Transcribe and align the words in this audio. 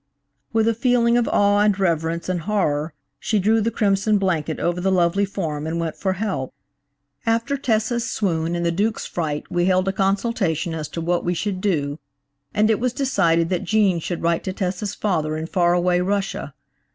With 0.51 0.67
a 0.67 0.73
feeling 0.73 1.15
of 1.15 1.27
awe, 1.27 1.59
and 1.59 1.77
reverence, 1.77 2.27
and 2.27 2.41
horror, 2.41 2.95
she 3.19 3.37
drew 3.37 3.61
the 3.61 3.69
crimson 3.69 4.17
blanket 4.17 4.59
over 4.59 4.81
the 4.81 4.91
lovely 4.91 5.25
form 5.25 5.67
and 5.67 5.79
went 5.79 5.95
for 5.95 6.13
help. 6.13 6.55
"SOMETIMES 7.21 7.21
THE 7.21 7.21
BABY 7.21 7.21
POSED 7.21 7.21
AS 7.21 7.21
A 7.21 7.25
MODEL." 7.35 7.35
After 7.35 7.57
Tessa's 7.61 8.11
swoon 8.11 8.55
and 8.55 8.65
the 8.65 8.71
Duke's 8.71 9.05
fright 9.05 9.43
we 9.51 9.65
held 9.65 9.87
a 9.87 9.93
consultation 9.93 10.73
as 10.73 10.87
to 10.87 11.01
what 11.01 11.23
we 11.23 11.35
should 11.35 11.61
do, 11.61 11.99
and 12.51 12.71
it 12.71 12.79
was 12.79 12.93
decided 12.93 13.49
that 13.49 13.63
Gene 13.63 13.99
should 13.99 14.23
write 14.23 14.43
to 14.45 14.53
Tessa's 14.53 14.95
father 14.95 15.37
in 15.37 15.45
far 15.45 15.73
away 15.73 16.01
Russia. 16.01 16.55